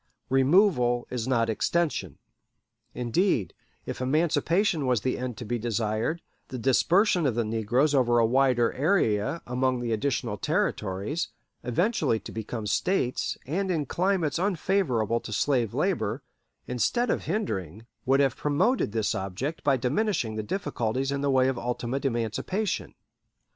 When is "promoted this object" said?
18.35-19.63